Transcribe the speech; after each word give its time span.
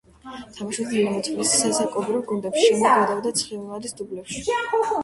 თამაშობდა 0.53 0.93
„დინამო 0.93 1.21
თბილისის“ 1.27 1.67
ასაკობრივ 1.69 2.25
გუნდებში, 2.33 2.65
შემდეგ 2.71 2.99
გადავიდა 3.05 3.37
„ცხინვალის“ 3.45 3.99
დუბლებში. 4.03 4.45